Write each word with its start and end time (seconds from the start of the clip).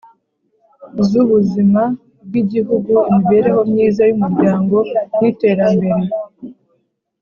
z’ubuzima 1.07 1.81
bw’igihugu, 2.27 2.93
imibereho 3.11 3.59
myiza 3.71 4.01
y’umuryango 4.09 4.77
n’iterambere 5.19 6.05